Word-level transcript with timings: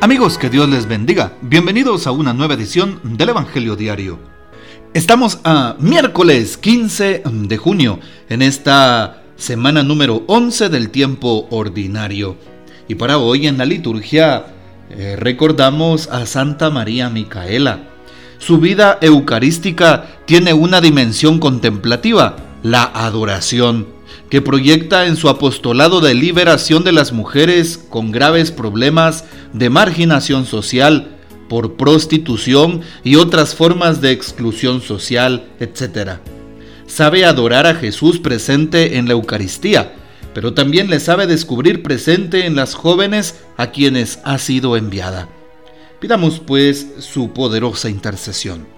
Amigos, 0.00 0.38
que 0.38 0.48
Dios 0.48 0.68
les 0.68 0.86
bendiga. 0.86 1.32
Bienvenidos 1.42 2.06
a 2.06 2.12
una 2.12 2.32
nueva 2.32 2.54
edición 2.54 3.00
del 3.02 3.30
Evangelio 3.30 3.74
Diario. 3.74 4.20
Estamos 4.94 5.40
a 5.42 5.74
miércoles 5.80 6.56
15 6.56 7.24
de 7.24 7.56
junio, 7.56 7.98
en 8.28 8.42
esta 8.42 9.24
semana 9.34 9.82
número 9.82 10.22
11 10.28 10.68
del 10.68 10.90
tiempo 10.90 11.48
ordinario. 11.50 12.36
Y 12.86 12.94
para 12.94 13.18
hoy 13.18 13.48
en 13.48 13.58
la 13.58 13.64
liturgia 13.64 14.46
eh, 14.88 15.16
recordamos 15.18 16.06
a 16.06 16.26
Santa 16.26 16.70
María 16.70 17.10
Micaela. 17.10 17.88
Su 18.38 18.58
vida 18.58 18.98
eucarística 19.00 20.20
tiene 20.26 20.54
una 20.54 20.80
dimensión 20.80 21.40
contemplativa, 21.40 22.36
la 22.62 22.84
adoración 22.84 23.97
que 24.30 24.42
proyecta 24.42 25.06
en 25.06 25.16
su 25.16 25.28
apostolado 25.28 26.00
de 26.00 26.14
liberación 26.14 26.84
de 26.84 26.92
las 26.92 27.12
mujeres 27.12 27.78
con 27.88 28.12
graves 28.12 28.50
problemas 28.50 29.24
de 29.52 29.70
marginación 29.70 30.46
social 30.46 31.18
por 31.48 31.76
prostitución 31.76 32.82
y 33.02 33.16
otras 33.16 33.54
formas 33.54 34.00
de 34.00 34.12
exclusión 34.12 34.80
social, 34.82 35.48
etc. 35.60 36.18
Sabe 36.86 37.24
adorar 37.24 37.66
a 37.66 37.74
Jesús 37.74 38.18
presente 38.18 38.98
en 38.98 39.06
la 39.06 39.12
Eucaristía, 39.12 39.94
pero 40.34 40.54
también 40.54 40.90
le 40.90 41.00
sabe 41.00 41.26
descubrir 41.26 41.82
presente 41.82 42.46
en 42.46 42.54
las 42.54 42.74
jóvenes 42.74 43.36
a 43.56 43.70
quienes 43.70 44.20
ha 44.24 44.38
sido 44.38 44.76
enviada. 44.76 45.28
Pidamos 46.00 46.38
pues 46.38 46.86
su 47.00 47.32
poderosa 47.32 47.88
intercesión. 47.88 48.77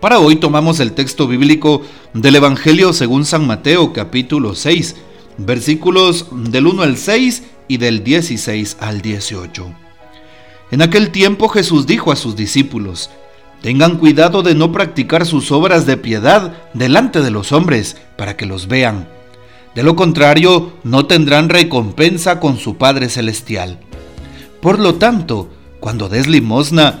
Para 0.00 0.18
hoy 0.18 0.36
tomamos 0.36 0.78
el 0.80 0.92
texto 0.92 1.26
bíblico 1.26 1.80
del 2.12 2.36
Evangelio 2.36 2.92
según 2.92 3.24
San 3.24 3.46
Mateo 3.46 3.94
capítulo 3.94 4.54
6, 4.54 4.94
versículos 5.38 6.26
del 6.32 6.66
1 6.66 6.82
al 6.82 6.98
6 6.98 7.44
y 7.66 7.78
del 7.78 8.04
16 8.04 8.76
al 8.80 9.00
18. 9.00 9.72
En 10.70 10.82
aquel 10.82 11.10
tiempo 11.10 11.48
Jesús 11.48 11.86
dijo 11.86 12.12
a 12.12 12.16
sus 12.16 12.36
discípulos, 12.36 13.08
Tengan 13.62 13.96
cuidado 13.96 14.42
de 14.42 14.54
no 14.54 14.70
practicar 14.70 15.24
sus 15.24 15.50
obras 15.50 15.86
de 15.86 15.96
piedad 15.96 16.52
delante 16.74 17.22
de 17.22 17.30
los 17.30 17.52
hombres, 17.52 17.96
para 18.18 18.36
que 18.36 18.44
los 18.44 18.68
vean. 18.68 19.08
De 19.74 19.82
lo 19.82 19.96
contrario, 19.96 20.74
no 20.84 21.06
tendrán 21.06 21.48
recompensa 21.48 22.38
con 22.38 22.58
su 22.58 22.76
Padre 22.76 23.08
Celestial. 23.08 23.78
Por 24.60 24.78
lo 24.78 24.96
tanto, 24.96 25.48
cuando 25.80 26.10
des 26.10 26.26
limosna, 26.26 27.00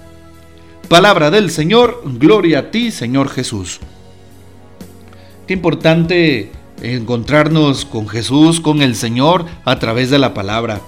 Palabra 0.91 1.31
del 1.31 1.51
Señor, 1.51 2.03
gloria 2.03 2.59
a 2.59 2.69
ti, 2.69 2.91
Señor 2.91 3.29
Jesús. 3.29 3.79
Qué 5.47 5.53
importante 5.53 6.51
encontrarnos 6.81 7.85
con 7.85 8.09
Jesús, 8.09 8.59
con 8.59 8.81
el 8.81 8.97
Señor, 8.97 9.45
a 9.63 9.79
través 9.79 10.09
de 10.09 10.19
la 10.19 10.33
palabra. 10.33 10.81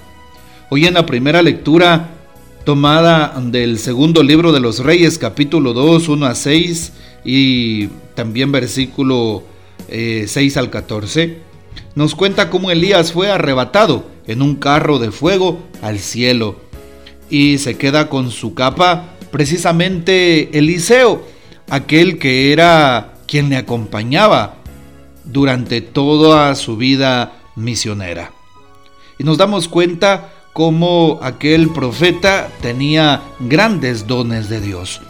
Hoy 0.69 0.87
en 0.87 0.95
la 0.95 1.05
primera 1.05 1.41
lectura 1.41 2.09
tomada 2.65 3.33
del 3.45 3.79
segundo 3.79 4.23
libro 4.23 4.51
de 4.51 4.59
los 4.59 4.79
Reyes, 4.79 5.17
capítulo 5.17 5.71
2, 5.71 6.09
1 6.09 6.25
a 6.25 6.35
6 6.35 6.91
y 7.23 7.87
también 8.13 8.51
versículo 8.51 9.43
6 9.87 10.35
eh, 10.35 10.59
al 10.59 10.69
14, 10.69 11.37
nos 11.95 12.13
cuenta 12.13 12.49
cómo 12.49 12.71
Elías 12.71 13.13
fue 13.13 13.31
arrebatado 13.31 14.05
en 14.27 14.41
un 14.41 14.55
carro 14.57 14.99
de 14.99 15.11
fuego 15.11 15.59
al 15.81 15.99
cielo 15.99 16.57
y 17.29 17.57
se 17.57 17.77
queda 17.77 18.09
con 18.09 18.31
su 18.31 18.53
capa 18.53 19.12
precisamente 19.33 20.55
Eliseo, 20.55 21.25
aquel 21.67 22.19
que 22.19 22.53
era 22.53 23.15
quien 23.25 23.49
le 23.49 23.57
acompañaba 23.57 24.57
durante 25.23 25.81
toda 25.81 26.53
su 26.53 26.77
vida 26.77 27.33
misionera. 27.55 28.31
Y 29.17 29.23
nos 29.23 29.39
damos 29.39 29.67
cuenta 29.67 30.29
cómo 30.53 31.17
aquel 31.23 31.69
profeta 31.69 32.47
tenía 32.61 33.23
grandes 33.39 34.05
dones 34.05 34.49
de 34.49 34.61
Dios. 34.61 35.01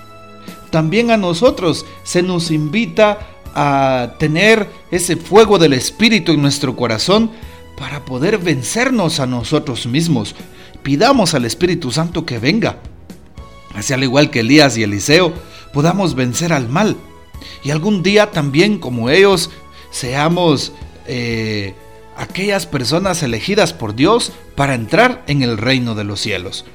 También 0.71 1.11
a 1.11 1.17
nosotros 1.17 1.85
se 2.03 2.23
nos 2.23 2.49
invita 2.49 3.27
a 3.53 4.13
tener 4.19 4.69
ese 4.89 5.17
fuego 5.17 5.59
del 5.59 5.73
Espíritu 5.73 6.31
en 6.31 6.41
nuestro 6.41 6.77
corazón 6.77 7.29
para 7.77 8.05
poder 8.05 8.37
vencernos 8.37 9.19
a 9.19 9.27
nosotros 9.27 9.85
mismos. 9.85 10.33
Pidamos 10.81 11.33
al 11.33 11.43
Espíritu 11.43 11.91
Santo 11.91 12.25
que 12.25 12.39
venga 12.39 12.77
así 13.75 13.93
al 13.93 14.03
igual 14.03 14.29
que 14.29 14.41
Elías 14.41 14.77
y 14.77 14.83
Eliseo, 14.83 15.33
podamos 15.73 16.15
vencer 16.15 16.53
al 16.53 16.69
mal. 16.69 16.97
Y 17.63 17.71
algún 17.71 18.03
día 18.03 18.31
también 18.31 18.79
como 18.79 19.09
ellos 19.09 19.49
seamos 19.91 20.71
eh, 21.07 21.75
aquellas 22.17 22.65
personas 22.65 23.23
elegidas 23.23 23.73
por 23.73 23.95
Dios 23.95 24.31
para 24.55 24.75
entrar 24.75 25.23
en 25.27 25.41
el 25.41 25.57
reino 25.57 25.95
de 25.95 26.03
los 26.03 26.19
cielos. 26.19 26.65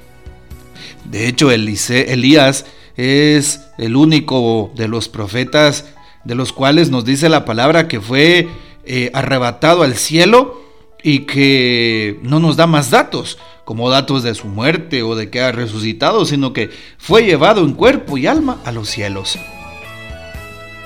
De 1.05 1.27
hecho, 1.27 1.51
Elías 1.51 2.67
es 2.97 3.61
el 3.79 3.97
único 3.97 4.71
de 4.75 4.89
los 4.89 5.09
profetas 5.09 5.87
de 6.25 6.35
los 6.35 6.53
cuales 6.53 6.91
nos 6.91 7.05
dice 7.05 7.29
la 7.29 7.45
palabra 7.45 7.89
que 7.89 8.01
fue 8.01 8.49
eh, 8.85 9.11
arrebatado 9.15 9.83
al 9.83 9.97
cielo 9.97 10.61
y 11.03 11.21
que 11.21 12.19
no 12.23 12.41
nos 12.41 12.57
da 12.57 12.67
más 12.67 12.91
datos 12.91 13.39
como 13.69 13.91
datos 13.91 14.23
de 14.23 14.35
su 14.35 14.47
muerte 14.47 15.03
o 15.03 15.15
de 15.15 15.29
que 15.29 15.43
ha 15.43 15.53
resucitado, 15.53 16.25
sino 16.25 16.55
que 16.55 16.71
fue 16.97 17.27
llevado 17.27 17.61
en 17.61 17.75
cuerpo 17.75 18.17
y 18.17 18.27
alma 18.27 18.63
a 18.65 18.73
los 18.73 18.89
cielos. 18.89 19.39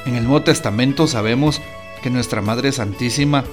En 0.05 0.17
el 0.17 0.25
Nuevo 0.25 0.43
Testamento 0.43 1.07
sabemos 1.07 1.61
que 2.03 2.11
nuestra 2.11 2.43
Madre 2.43 2.73
Santísima, 2.73 3.45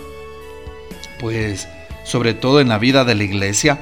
pues 1.20 1.68
sobre 2.06 2.34
todo 2.34 2.60
en 2.60 2.70
la 2.70 2.80
vida 2.80 3.06
de 3.06 3.14
la 3.14 3.24
iglesia, 3.24 3.80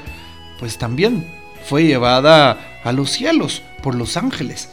pues 0.60 0.78
también 0.78 1.26
fue 1.64 1.86
llevada 1.86 2.82
a 2.84 2.92
los 2.92 3.10
cielos 3.12 3.62
por 3.82 3.96
los 3.96 4.18
ángeles. 4.18 4.68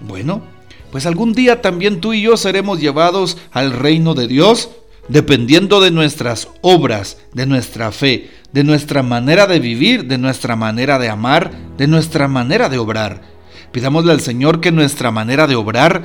Bueno, 0.00 0.42
pues 0.90 1.06
algún 1.06 1.34
día 1.34 1.62
también 1.62 2.00
tú 2.00 2.14
y 2.14 2.22
yo 2.22 2.36
seremos 2.36 2.80
llevados 2.80 3.38
al 3.52 3.70
reino 3.70 4.14
de 4.14 4.26
Dios 4.26 4.70
dependiendo 5.08 5.80
de 5.80 5.90
nuestras 5.90 6.48
obras, 6.62 7.18
de 7.32 7.46
nuestra 7.46 7.92
fe, 7.92 8.30
de 8.56 8.64
nuestra 8.64 9.02
manera 9.02 9.46
de 9.46 9.60
vivir, 9.60 10.06
de 10.06 10.16
nuestra 10.16 10.56
manera 10.56 10.98
de 10.98 11.10
amar, 11.10 11.50
de 11.76 11.86
nuestra 11.86 12.26
manera 12.26 12.70
de 12.70 12.78
obrar. 12.78 13.20
Pidámosle 13.70 14.12
al 14.12 14.22
Señor 14.22 14.62
que 14.62 14.72
nuestra 14.72 15.10
manera 15.10 15.46
de 15.46 15.56
obrar, 15.56 16.04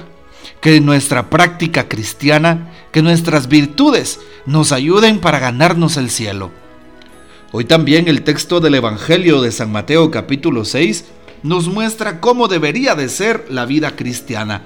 que 0.60 0.82
nuestra 0.82 1.30
práctica 1.30 1.88
cristiana, 1.88 2.70
que 2.92 3.02
nuestras 3.02 3.48
virtudes 3.48 4.20
nos 4.46 4.74
ayuden 4.74 5.20
para 5.20 5.40
ganarnos 5.40 5.96
el 5.96 6.10
cielo. 6.10 6.52
Hoy 7.54 7.64
también 7.64 8.10
el 8.10 8.22
texto 8.24 8.60
del 8.60 8.76
Evangelio 8.76 9.42
de 9.42 9.54
San 9.54 9.72
Mateo 9.72 10.12
capítulo 10.12 10.66
6 10.66 11.06
nos 11.44 11.70
muestra 11.70 12.20
cómo 12.20 12.50
debería 12.50 12.96
de 12.96 13.08
ser 13.08 13.46
la 13.50 13.64
vida 13.64 13.96
cristiana. 13.96 14.64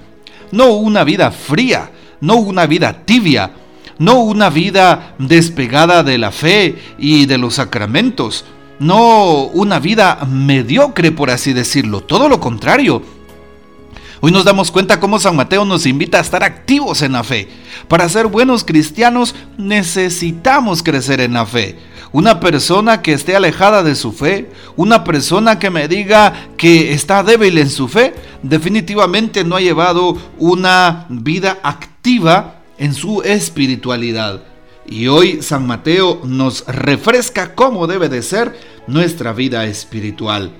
no 0.52 0.74
una 0.74 1.04
vida 1.04 1.30
fría, 1.30 1.92
no 2.20 2.38
una 2.38 2.66
vida 2.66 3.06
tibia, 3.06 3.52
no 3.98 4.20
una 4.20 4.50
vida 4.50 5.16
despegada 5.20 6.04
de 6.04 6.18
la 6.18 6.32
fe 6.32 6.78
y 6.98 7.26
de 7.26 7.38
los 7.38 7.56
sacramentos, 7.56 8.46
no 8.80 9.44
una 9.46 9.80
vida 9.80 10.26
mediocre, 10.30 11.12
por 11.12 11.30
así 11.30 11.54
decirlo, 11.54 12.02
todo 12.02 12.28
lo 12.28 12.40
contrario. 12.40 13.02
Hoy 14.22 14.32
nos 14.32 14.46
damos 14.46 14.72
cuenta 14.72 15.00
cómo 15.00 15.20
San 15.20 15.36
Mateo 15.36 15.66
nos 15.66 15.86
invita 15.86 16.18
a 16.18 16.22
estar 16.22 16.44
activos 16.44 17.02
en 17.02 17.12
la 17.12 17.24
fe. 17.24 17.48
Para 17.88 18.10
ser 18.10 18.28
buenos 18.28 18.64
cristianos 18.64 19.36
necesitamos 19.58 20.82
crecer 20.82 21.22
en 21.22 21.34
la 21.34 21.46
fe. 21.46 21.78
Una 22.12 22.40
persona 22.40 23.02
que 23.02 23.14
esté 23.14 23.36
alejada 23.36 23.84
de 23.84 23.94
su 23.94 24.14
fe, 24.14 24.50
una 24.78 25.04
persona 25.04 25.60
que 25.60 25.70
me 25.70 25.88
diga 25.88 26.48
que 26.58 26.94
está 26.94 27.24
débil 27.24 27.58
en 27.58 27.70
su 27.70 27.88
fe, 27.88 28.16
definitivamente 28.42 29.44
no 29.44 29.58
ha 29.58 29.62
llevado 29.62 30.18
una 30.40 31.06
vida 31.10 31.60
activa 31.62 32.62
en 32.78 32.94
su 32.94 33.22
espiritualidad. 33.22 34.42
Y 34.88 35.08
hoy 35.08 35.42
San 35.42 35.66
Mateo 35.66 36.22
nos 36.24 36.66
refresca 36.68 37.56
cómo 37.56 37.88
debe 37.88 38.10
de 38.10 38.22
ser 38.22 38.58
nuestra 38.88 39.34
vida 39.34 39.66
espiritual. 39.66 40.52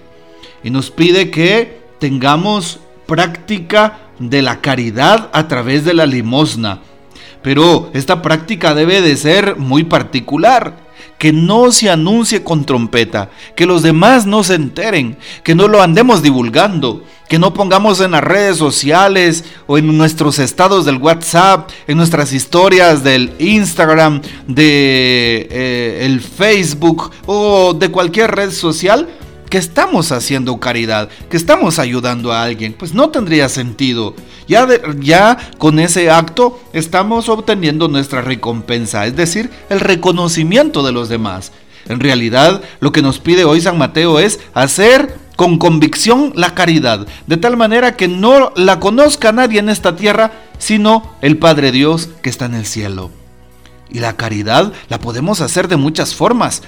Y 0.64 0.72
nos 0.72 0.90
pide 0.90 1.30
que 1.30 1.80
tengamos 2.00 2.80
práctica 3.06 4.00
de 4.20 4.42
la 4.42 4.62
caridad 4.62 5.30
a 5.34 5.48
través 5.48 5.86
de 5.86 5.94
la 5.94 6.06
limosna. 6.06 6.82
Pero 7.42 7.92
esta 7.94 8.22
práctica 8.22 8.74
debe 8.74 9.02
de 9.02 9.16
ser 9.18 9.58
muy 9.58 9.84
particular 9.84 10.85
que 11.18 11.32
no 11.32 11.72
se 11.72 11.90
anuncie 11.90 12.44
con 12.44 12.66
trompeta, 12.66 13.30
que 13.56 13.66
los 13.66 13.84
demás 13.84 14.26
no 14.26 14.44
se 14.44 14.56
enteren, 14.56 15.18
que 15.44 15.56
no 15.56 15.68
lo 15.68 15.82
andemos 15.82 16.22
divulgando, 16.22 17.04
que 17.28 17.40
no 17.40 17.54
pongamos 17.54 18.02
en 18.02 18.12
las 18.12 18.24
redes 18.24 18.58
sociales 18.58 19.44
o 19.68 19.78
en 19.78 19.98
nuestros 19.98 20.40
estados 20.40 20.86
del 20.86 20.98
WhatsApp, 20.98 21.70
en 21.88 21.98
nuestras 21.98 22.34
historias 22.34 23.04
del 23.04 23.34
Instagram, 23.40 24.22
de 24.48 25.48
eh, 25.50 26.06
el 26.06 26.22
Facebook 26.22 27.12
o 27.26 27.74
de 27.74 27.90
cualquier 27.90 28.32
red 28.32 28.52
social 28.52 29.08
que 29.50 29.58
estamos 29.58 30.12
haciendo 30.12 30.60
caridad, 30.60 31.10
que 31.30 31.38
estamos 31.38 31.80
ayudando 31.80 32.32
a 32.32 32.44
alguien, 32.44 32.74
pues 32.74 32.94
no 32.94 33.10
tendría 33.10 33.50
sentido. 33.50 34.16
Ya, 34.48 34.68
ya 35.00 35.38
con 35.58 35.80
ese 35.80 36.10
acto 36.10 36.60
estamos 36.74 37.30
obteniendo 37.30 37.88
nuestra 37.88 38.22
recompensa, 38.22 39.06
es 39.06 39.16
decir, 39.16 39.50
el 39.70 39.80
reconocimiento 39.80 40.84
de 40.84 40.92
los 40.92 41.10
demás. 41.10 41.52
En 41.88 42.00
realidad, 42.00 42.62
lo 42.80 42.92
que 42.92 43.02
nos 43.02 43.20
pide 43.20 43.46
hoy 43.46 43.62
San 43.62 43.78
Mateo 43.78 44.20
es 44.20 44.40
hacer 44.54 45.18
con 45.36 45.58
convicción 45.58 46.32
la 46.36 46.56
caridad, 46.56 47.08
de 47.28 47.38
tal 47.38 47.58
manera 47.58 47.96
que 47.96 48.08
no 48.08 48.52
la 48.56 48.80
conozca 48.80 49.32
nadie 49.32 49.60
en 49.60 49.70
esta 49.70 49.96
tierra, 49.96 50.32
sino 50.58 51.16
el 51.22 51.38
Padre 51.38 51.72
Dios 51.72 52.10
que 52.22 52.30
está 52.30 52.46
en 52.46 52.56
el 52.56 52.66
cielo. 52.66 53.12
Y 53.90 54.00
la 54.00 54.16
caridad 54.16 54.74
la 54.90 55.00
podemos 55.00 55.42
hacer 55.42 55.68
de 55.68 55.76
muchas 55.76 56.16
formas, 56.16 56.64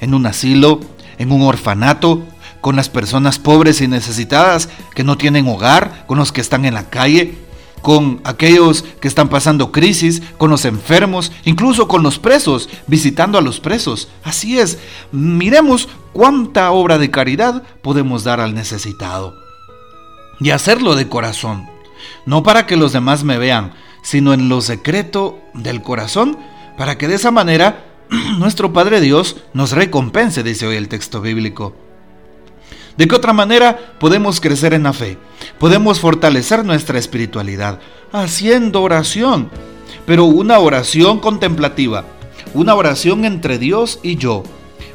en 0.00 0.14
un 0.14 0.26
asilo, 0.26 0.80
en 1.20 1.32
un 1.32 1.42
orfanato, 1.42 2.24
con 2.62 2.76
las 2.76 2.88
personas 2.88 3.38
pobres 3.38 3.82
y 3.82 3.88
necesitadas 3.88 4.70
que 4.94 5.04
no 5.04 5.18
tienen 5.18 5.46
hogar, 5.46 6.06
con 6.06 6.18
los 6.18 6.32
que 6.32 6.40
están 6.40 6.64
en 6.64 6.72
la 6.72 6.88
calle, 6.88 7.36
con 7.82 8.22
aquellos 8.24 8.84
que 9.00 9.08
están 9.08 9.28
pasando 9.28 9.70
crisis, 9.70 10.22
con 10.38 10.48
los 10.48 10.64
enfermos, 10.64 11.30
incluso 11.44 11.88
con 11.88 12.02
los 12.02 12.18
presos, 12.18 12.70
visitando 12.86 13.36
a 13.36 13.42
los 13.42 13.60
presos. 13.60 14.08
Así 14.24 14.58
es, 14.58 14.78
miremos 15.12 15.90
cuánta 16.14 16.70
obra 16.70 16.96
de 16.96 17.10
caridad 17.10 17.64
podemos 17.82 18.24
dar 18.24 18.40
al 18.40 18.54
necesitado. 18.54 19.34
Y 20.40 20.50
hacerlo 20.50 20.96
de 20.96 21.06
corazón, 21.06 21.68
no 22.24 22.42
para 22.42 22.64
que 22.64 22.76
los 22.76 22.92
demás 22.92 23.24
me 23.24 23.36
vean, 23.36 23.74
sino 24.02 24.32
en 24.32 24.48
lo 24.48 24.62
secreto 24.62 25.38
del 25.52 25.82
corazón, 25.82 26.38
para 26.78 26.96
que 26.96 27.08
de 27.08 27.16
esa 27.16 27.30
manera 27.30 27.89
nuestro 28.38 28.72
Padre 28.72 29.00
Dios 29.00 29.36
nos 29.52 29.72
recompense, 29.72 30.42
dice 30.42 30.66
hoy 30.66 30.76
el 30.76 30.88
texto 30.88 31.20
bíblico. 31.20 31.74
¿De 32.96 33.06
qué 33.06 33.14
otra 33.14 33.32
manera 33.32 33.94
podemos 33.98 34.40
crecer 34.40 34.74
en 34.74 34.82
la 34.82 34.92
fe? 34.92 35.16
Podemos 35.58 36.00
fortalecer 36.00 36.64
nuestra 36.64 36.98
espiritualidad 36.98 37.78
haciendo 38.12 38.82
oración, 38.82 39.48
pero 40.06 40.24
una 40.24 40.58
oración 40.58 41.20
contemplativa, 41.20 42.04
una 42.52 42.74
oración 42.74 43.24
entre 43.24 43.58
Dios 43.58 44.00
y 44.02 44.16
yo, 44.16 44.42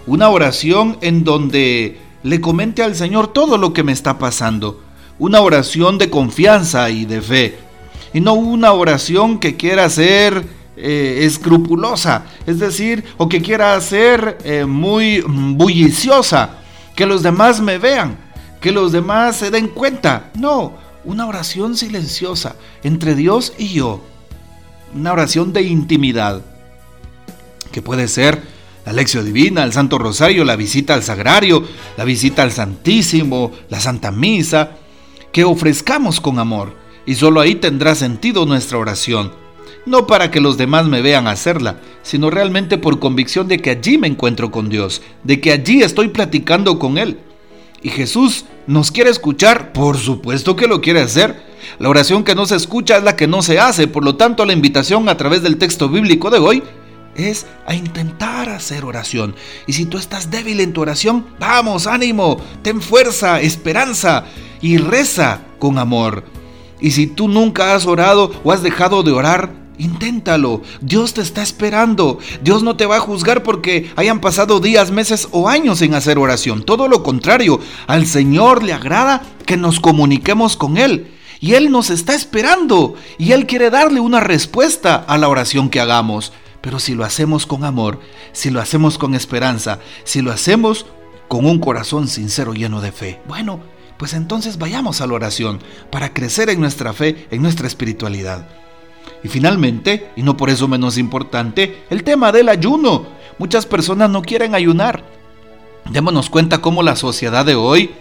una 0.05 0.29
oración 0.29 0.97
en 1.01 1.23
donde 1.23 1.99
le 2.23 2.41
comente 2.41 2.83
al 2.83 2.95
Señor 2.95 3.31
todo 3.31 3.57
lo 3.57 3.71
que 3.73 3.83
me 3.83 3.93
está 3.93 4.19
pasando, 4.19 4.81
una 5.17 5.39
oración 5.39 5.97
de 5.97 6.09
confianza 6.09 6.89
y 6.89 7.05
de 7.05 7.21
fe, 7.21 7.57
y 8.13 8.19
no 8.19 8.33
una 8.33 8.73
oración 8.73 9.39
que 9.39 9.55
quiera 9.55 9.89
ser 9.89 10.45
eh, 10.77 11.21
escrupulosa, 11.21 12.25
es 12.45 12.59
decir, 12.59 13.05
o 13.17 13.29
que 13.29 13.41
quiera 13.41 13.79
ser 13.79 14.37
eh, 14.43 14.65
muy 14.65 15.21
bulliciosa, 15.21 16.57
que 16.95 17.05
los 17.05 17.23
demás 17.23 17.61
me 17.61 17.77
vean, 17.77 18.17
que 18.59 18.71
los 18.71 18.91
demás 18.91 19.37
se 19.37 19.51
den 19.51 19.69
cuenta. 19.69 20.31
No, 20.35 20.73
una 21.05 21.27
oración 21.27 21.77
silenciosa 21.77 22.55
entre 22.83 23.15
Dios 23.15 23.53
y 23.57 23.69
yo, 23.69 24.01
una 24.93 25.13
oración 25.13 25.53
de 25.53 25.61
intimidad, 25.61 26.41
que 27.71 27.81
puede 27.81 28.09
ser 28.09 28.41
la 28.85 28.91
lección 28.91 29.23
divina, 29.25 29.63
el 29.63 29.71
Santo 29.71 29.97
Rosario, 29.97 30.43
la 30.43 30.57
visita 30.57 30.93
al 30.93 31.03
Sagrario, 31.03 31.63
la 31.95 32.03
visita 32.03 32.43
al 32.43 32.51
Santísimo, 32.51 33.51
la 33.69 33.79
Santa 33.79 34.11
Misa, 34.11 34.71
que 35.31 35.45
ofrezcamos 35.45 36.19
con 36.19 36.37
amor, 36.37 36.75
y 37.05 37.15
solo 37.15 37.39
ahí 37.39 37.55
tendrá 37.55 37.95
sentido 37.95 38.45
nuestra 38.45 38.77
oración 38.77 39.44
no 39.85 40.07
para 40.07 40.31
que 40.31 40.41
los 40.41 40.57
demás 40.57 40.87
me 40.87 41.01
vean 41.01 41.27
hacerla, 41.27 41.79
sino 42.03 42.29
realmente 42.29 42.77
por 42.77 42.99
convicción 42.99 43.47
de 43.47 43.59
que 43.59 43.71
allí 43.71 43.97
me 43.97 44.07
encuentro 44.07 44.51
con 44.51 44.69
Dios, 44.69 45.01
de 45.23 45.39
que 45.39 45.51
allí 45.51 45.81
estoy 45.81 46.09
platicando 46.09 46.79
con 46.79 46.97
Él. 46.97 47.19
Y 47.81 47.89
Jesús 47.89 48.45
nos 48.65 48.91
quiere 48.91 49.11
escuchar, 49.11 49.71
por 49.71 49.97
supuesto 49.97 50.55
que 50.55 50.67
lo 50.67 50.81
quiere 50.81 51.01
hacer. 51.01 51.39
La 51.77 51.89
oración 51.89 52.23
que 52.23 52.35
no 52.35 52.45
se 52.45 52.55
escucha 52.55 52.97
es 52.97 53.03
la 53.03 53.15
que 53.15 53.27
no 53.27 53.41
se 53.41 53.59
hace, 53.59 53.87
por 53.87 54.03
lo 54.03 54.15
tanto 54.15 54.45
la 54.45 54.53
invitación 54.53 55.07
a 55.07 55.17
través 55.17 55.43
del 55.43 55.57
texto 55.57 55.87
bíblico 55.87 56.29
de 56.29 56.39
hoy 56.39 56.63
es 57.15 57.45
a 57.65 57.73
intentar 57.75 58.49
hacer 58.49 58.85
oración. 58.85 59.35
Y 59.67 59.73
si 59.73 59.85
tú 59.85 59.97
estás 59.97 60.31
débil 60.31 60.59
en 60.59 60.73
tu 60.73 60.81
oración, 60.81 61.25
vamos, 61.39 61.87
ánimo, 61.87 62.37
ten 62.61 62.81
fuerza, 62.81 63.39
esperanza 63.39 64.25
y 64.61 64.77
reza 64.77 65.41
con 65.59 65.77
amor. 65.77 66.23
Y 66.81 66.91
si 66.91 67.07
tú 67.07 67.27
nunca 67.27 67.73
has 67.73 67.85
orado 67.85 68.31
o 68.43 68.51
has 68.51 68.61
dejado 68.61 69.01
de 69.03 69.11
orar, 69.11 69.64
Inténtalo, 69.77 70.61
Dios 70.81 71.13
te 71.13 71.21
está 71.21 71.41
esperando. 71.41 72.19
Dios 72.41 72.63
no 72.63 72.75
te 72.75 72.85
va 72.85 72.97
a 72.97 73.01
juzgar 73.01 73.43
porque 73.43 73.91
hayan 73.95 74.21
pasado 74.21 74.59
días, 74.59 74.91
meses 74.91 75.27
o 75.31 75.49
años 75.49 75.79
sin 75.79 75.93
hacer 75.93 76.17
oración. 76.17 76.63
Todo 76.63 76.87
lo 76.87 77.03
contrario, 77.03 77.59
al 77.87 78.05
Señor 78.05 78.63
le 78.63 78.73
agrada 78.73 79.21
que 79.45 79.57
nos 79.57 79.79
comuniquemos 79.79 80.55
con 80.55 80.77
Él. 80.77 81.11
Y 81.39 81.53
Él 81.53 81.69
nos 81.69 81.89
está 81.89 82.15
esperando 82.15 82.95
y 83.17 83.33
Él 83.33 83.45
quiere 83.45 83.69
darle 83.69 83.99
una 83.99 84.19
respuesta 84.19 84.95
a 84.95 85.17
la 85.17 85.27
oración 85.27 85.69
que 85.69 85.79
hagamos. 85.79 86.31
Pero 86.61 86.79
si 86.79 86.95
lo 86.95 87.03
hacemos 87.03 87.45
con 87.45 87.63
amor, 87.63 87.99
si 88.31 88.49
lo 88.49 88.59
hacemos 88.59 88.97
con 88.97 89.13
esperanza, 89.13 89.79
si 90.03 90.21
lo 90.21 90.31
hacemos 90.31 90.87
con 91.27 91.45
un 91.45 91.59
corazón 91.59 92.07
sincero 92.07 92.53
lleno 92.53 92.81
de 92.81 92.91
fe, 92.91 93.21
bueno, 93.27 93.59
pues 93.97 94.13
entonces 94.13 94.57
vayamos 94.57 95.01
a 95.01 95.07
la 95.07 95.13
oración 95.13 95.59
para 95.91 96.13
crecer 96.13 96.49
en 96.49 96.59
nuestra 96.59 96.93
fe, 96.93 97.27
en 97.29 97.41
nuestra 97.41 97.67
espiritualidad. 97.67 98.47
Y 99.23 99.27
finalmente, 99.27 100.11
y 100.15 100.23
no 100.23 100.37
por 100.37 100.49
eso 100.49 100.67
menos 100.67 100.97
importante, 100.97 101.83
el 101.89 102.03
tema 102.03 102.31
del 102.31 102.49
ayuno. 102.49 103.07
Muchas 103.37 103.65
personas 103.65 104.09
no 104.09 104.21
quieren 104.21 104.55
ayunar. 104.55 105.03
Démonos 105.89 106.29
cuenta 106.29 106.61
cómo 106.61 106.83
la 106.83 106.95
sociedad 106.95 107.45
de 107.45 107.55
hoy 107.55 107.91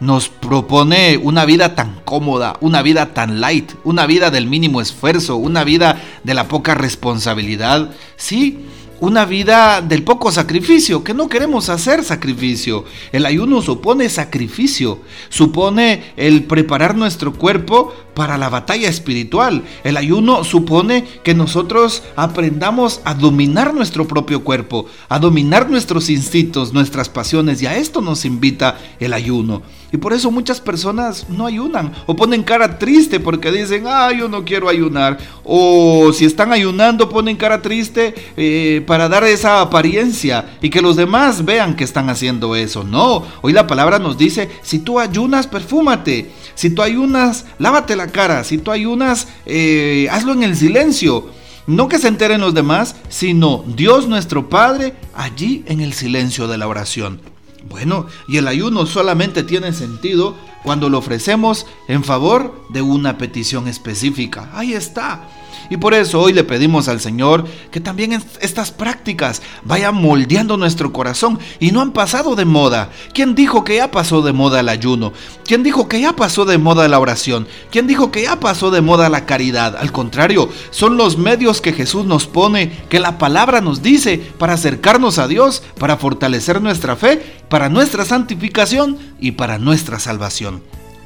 nos 0.00 0.28
propone 0.28 1.16
una 1.16 1.44
vida 1.44 1.74
tan 1.74 2.00
cómoda, 2.04 2.56
una 2.60 2.82
vida 2.82 3.14
tan 3.14 3.40
light, 3.40 3.72
una 3.84 4.06
vida 4.06 4.30
del 4.30 4.46
mínimo 4.46 4.80
esfuerzo, 4.80 5.36
una 5.36 5.64
vida 5.64 6.00
de 6.22 6.34
la 6.34 6.48
poca 6.48 6.74
responsabilidad. 6.74 7.90
Sí, 8.16 8.66
una 9.04 9.24
vida 9.24 9.80
del 9.80 10.02
poco 10.02 10.32
sacrificio, 10.32 11.04
que 11.04 11.14
no 11.14 11.28
queremos 11.28 11.68
hacer 11.68 12.02
sacrificio. 12.04 12.84
El 13.12 13.26
ayuno 13.26 13.62
supone 13.62 14.08
sacrificio, 14.08 15.00
supone 15.28 16.14
el 16.16 16.44
preparar 16.44 16.96
nuestro 16.96 17.32
cuerpo 17.32 17.94
para 18.14 18.38
la 18.38 18.48
batalla 18.48 18.88
espiritual. 18.88 19.64
El 19.84 19.96
ayuno 19.96 20.44
supone 20.44 21.04
que 21.22 21.34
nosotros 21.34 22.02
aprendamos 22.16 23.00
a 23.04 23.14
dominar 23.14 23.74
nuestro 23.74 24.06
propio 24.08 24.42
cuerpo, 24.42 24.86
a 25.08 25.18
dominar 25.18 25.70
nuestros 25.70 26.10
instintos, 26.10 26.72
nuestras 26.72 27.08
pasiones, 27.08 27.60
y 27.62 27.66
a 27.66 27.76
esto 27.76 28.00
nos 28.00 28.24
invita 28.24 28.78
el 29.00 29.12
ayuno. 29.12 29.62
Y 29.94 29.96
por 29.96 30.12
eso 30.12 30.32
muchas 30.32 30.60
personas 30.60 31.26
no 31.28 31.46
ayunan 31.46 31.92
o 32.06 32.16
ponen 32.16 32.42
cara 32.42 32.80
triste 32.80 33.20
porque 33.20 33.52
dicen, 33.52 33.84
ah, 33.86 34.10
yo 34.10 34.28
no 34.28 34.44
quiero 34.44 34.68
ayunar. 34.68 35.18
O 35.44 36.12
si 36.12 36.24
están 36.24 36.52
ayunando, 36.52 37.08
ponen 37.08 37.36
cara 37.36 37.62
triste 37.62 38.12
eh, 38.36 38.82
para 38.88 39.08
dar 39.08 39.22
esa 39.22 39.60
apariencia 39.60 40.56
y 40.60 40.68
que 40.68 40.82
los 40.82 40.96
demás 40.96 41.44
vean 41.44 41.76
que 41.76 41.84
están 41.84 42.10
haciendo 42.10 42.56
eso. 42.56 42.82
No, 42.82 43.24
hoy 43.40 43.52
la 43.52 43.68
palabra 43.68 44.00
nos 44.00 44.18
dice, 44.18 44.50
si 44.62 44.80
tú 44.80 44.98
ayunas, 44.98 45.46
perfúmate. 45.46 46.28
Si 46.56 46.70
tú 46.70 46.82
ayunas, 46.82 47.44
lávate 47.60 47.94
la 47.94 48.08
cara. 48.08 48.42
Si 48.42 48.58
tú 48.58 48.72
ayunas, 48.72 49.28
eh, 49.46 50.08
hazlo 50.10 50.32
en 50.32 50.42
el 50.42 50.56
silencio. 50.56 51.28
No 51.68 51.86
que 51.86 52.00
se 52.00 52.08
enteren 52.08 52.40
los 52.40 52.52
demás, 52.52 52.96
sino 53.08 53.62
Dios 53.68 54.08
nuestro 54.08 54.48
Padre 54.48 54.94
allí 55.14 55.62
en 55.68 55.80
el 55.80 55.92
silencio 55.92 56.48
de 56.48 56.58
la 56.58 56.66
oración. 56.66 57.33
Bueno, 57.68 58.06
y 58.28 58.36
el 58.36 58.48
ayuno 58.48 58.86
solamente 58.86 59.42
tiene 59.42 59.72
sentido 59.72 60.36
cuando 60.64 60.88
lo 60.88 60.98
ofrecemos 60.98 61.66
en 61.86 62.02
favor 62.02 62.66
de 62.70 62.82
una 62.82 63.18
petición 63.18 63.68
específica. 63.68 64.50
Ahí 64.54 64.72
está. 64.72 65.28
Y 65.70 65.76
por 65.76 65.94
eso 65.94 66.20
hoy 66.20 66.32
le 66.32 66.44
pedimos 66.44 66.88
al 66.88 67.00
Señor 67.00 67.46
que 67.70 67.80
también 67.80 68.22
estas 68.40 68.70
prácticas 68.70 69.42
vayan 69.64 69.94
moldeando 69.94 70.56
nuestro 70.56 70.92
corazón 70.92 71.38
y 71.58 71.72
no 71.72 71.80
han 71.80 71.92
pasado 71.92 72.36
de 72.36 72.44
moda. 72.44 72.90
¿Quién 73.12 73.34
dijo 73.34 73.64
que 73.64 73.76
ya 73.76 73.90
pasó 73.90 74.22
de 74.22 74.32
moda 74.32 74.60
el 74.60 74.68
ayuno? 74.68 75.12
¿Quién 75.44 75.62
dijo 75.62 75.88
que 75.88 76.00
ya 76.00 76.14
pasó 76.14 76.44
de 76.44 76.58
moda 76.58 76.86
la 76.88 76.98
oración? 76.98 77.46
¿Quién 77.70 77.86
dijo 77.86 78.10
que 78.10 78.22
ya 78.22 78.40
pasó 78.40 78.70
de 78.70 78.82
moda 78.82 79.08
la 79.08 79.26
caridad? 79.26 79.76
Al 79.76 79.92
contrario, 79.92 80.48
son 80.70 80.96
los 80.96 81.16
medios 81.16 81.60
que 81.60 81.72
Jesús 81.72 82.04
nos 82.04 82.26
pone, 82.26 82.84
que 82.88 83.00
la 83.00 83.18
palabra 83.18 83.60
nos 83.60 83.82
dice 83.82 84.18
para 84.38 84.54
acercarnos 84.54 85.18
a 85.18 85.28
Dios, 85.28 85.62
para 85.78 85.96
fortalecer 85.96 86.60
nuestra 86.60 86.96
fe, 86.96 87.40
para 87.48 87.68
nuestra 87.68 88.04
santificación 88.04 88.98
y 89.18 89.32
para 89.32 89.58
nuestra 89.58 89.98
salvación. 89.98 90.53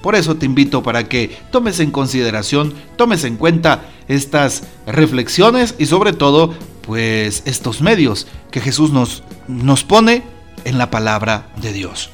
Por 0.02 0.14
eso 0.14 0.36
te 0.36 0.46
invito 0.46 0.82
para 0.82 1.08
que 1.08 1.36
tomes 1.50 1.80
en 1.80 1.90
consideración, 1.90 2.74
tomes 2.96 3.24
en 3.24 3.36
cuenta 3.36 3.82
estas 4.06 4.62
reflexiones 4.86 5.74
y 5.78 5.86
sobre 5.86 6.12
todo, 6.12 6.54
pues 6.82 7.42
estos 7.46 7.82
medios 7.82 8.26
que 8.50 8.60
Jesús 8.60 8.92
nos, 8.92 9.22
nos 9.48 9.84
pone 9.84 10.22
en 10.64 10.78
la 10.78 10.90
palabra 10.90 11.48
de 11.60 11.72
Dios. 11.72 12.10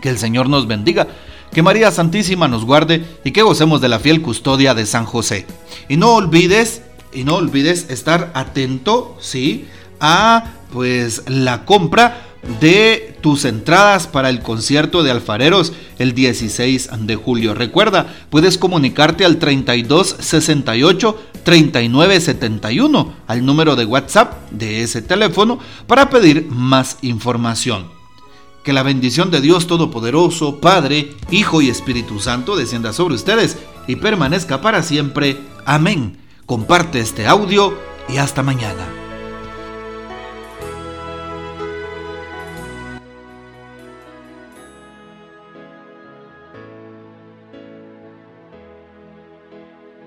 Que 0.00 0.08
el 0.08 0.18
Señor 0.18 0.48
nos 0.48 0.66
bendiga, 0.66 1.06
que 1.52 1.62
María 1.62 1.90
Santísima 1.90 2.48
nos 2.48 2.64
guarde 2.64 3.04
y 3.24 3.32
que 3.32 3.42
gocemos 3.42 3.80
de 3.80 3.88
la 3.88 3.98
fiel 3.98 4.22
custodia 4.22 4.74
de 4.74 4.86
San 4.86 5.04
José. 5.04 5.46
Y 5.88 5.96
no 5.96 6.14
olvides, 6.14 6.82
y 7.12 7.24
no 7.24 7.36
olvides 7.36 7.86
estar 7.90 8.30
atento, 8.34 9.16
sí, 9.20 9.68
a 10.00 10.52
pues 10.72 11.22
la 11.26 11.64
compra 11.64 12.25
de 12.60 13.16
tus 13.20 13.44
entradas 13.44 14.06
para 14.06 14.30
el 14.30 14.40
concierto 14.40 15.02
de 15.02 15.10
alfareros 15.10 15.72
el 15.98 16.14
16 16.14 16.90
de 17.00 17.16
julio. 17.16 17.54
Recuerda, 17.54 18.14
puedes 18.30 18.58
comunicarte 18.58 19.24
al 19.24 19.38
32 19.38 20.16
68 20.20 21.22
39 21.44 22.20
71 22.20 23.12
al 23.26 23.46
número 23.46 23.76
de 23.76 23.84
WhatsApp 23.84 24.50
de 24.50 24.82
ese 24.82 25.02
teléfono 25.02 25.58
para 25.86 26.10
pedir 26.10 26.46
más 26.48 26.98
información. 27.02 27.94
Que 28.64 28.72
la 28.72 28.82
bendición 28.82 29.30
de 29.30 29.40
Dios 29.40 29.68
Todopoderoso, 29.68 30.60
Padre, 30.60 31.14
Hijo 31.30 31.62
y 31.62 31.68
Espíritu 31.68 32.18
Santo 32.18 32.56
descienda 32.56 32.92
sobre 32.92 33.14
ustedes 33.14 33.58
y 33.86 33.96
permanezca 33.96 34.60
para 34.60 34.82
siempre. 34.82 35.38
Amén. 35.64 36.18
Comparte 36.46 36.98
este 36.98 37.28
audio 37.28 37.78
y 38.08 38.16
hasta 38.16 38.42
mañana. 38.42 39.05